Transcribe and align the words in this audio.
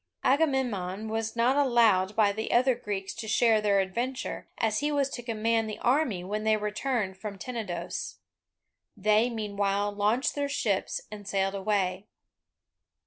Agamemnon 0.23 1.09
was 1.09 1.35
not 1.35 1.55
allowed 1.55 2.15
by 2.15 2.31
the 2.31 2.51
other 2.51 2.73
Greeks 2.73 3.13
to 3.13 3.27
share 3.27 3.61
their 3.61 3.79
adventure, 3.81 4.47
as 4.57 4.79
he 4.79 4.91
was 4.91 5.09
to 5.09 5.21
command 5.21 5.69
the 5.69 5.77
army 5.77 6.23
when 6.23 6.43
they 6.43 6.57
returned 6.57 7.15
from 7.15 7.37
Tenedos. 7.37 8.15
They 8.97 9.29
meanwhile 9.29 9.91
launched 9.91 10.33
their 10.33 10.49
ships 10.49 11.01
and 11.11 11.27
sailed 11.27 11.53
away. 11.53 12.07